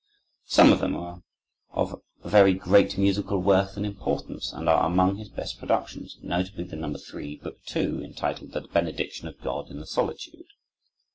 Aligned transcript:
Some 0.47 0.73
of 0.73 0.79
them 0.79 0.95
are 0.95 1.21
of 1.73 2.01
very 2.23 2.55
great 2.55 2.97
musical 2.97 3.37
worth 3.37 3.77
and 3.77 3.85
importance, 3.85 4.51
and 4.51 4.67
are 4.67 4.83
among 4.87 5.17
his 5.17 5.29
best 5.29 5.59
productions, 5.59 6.17
notably, 6.23 6.63
the 6.63 6.75
No. 6.75 6.95
3, 6.97 7.35
Book 7.35 7.63
2, 7.67 8.01
entitled 8.03 8.53
"The 8.53 8.61
Benediction 8.61 9.27
of 9.27 9.39
God 9.41 9.69
in 9.69 9.79
the 9.79 9.85
Solitude." 9.85 10.47